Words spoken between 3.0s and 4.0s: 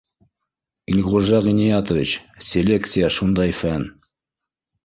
шундай фән